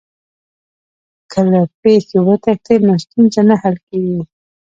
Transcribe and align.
که 1.31 1.39
له 1.51 1.61
پېښي 1.81 2.17
وتښتې 2.25 2.75
نو 2.85 2.93
ستونزه 3.03 3.41
نه 3.49 3.55
حل 3.61 3.75
کېږي. 3.87 4.21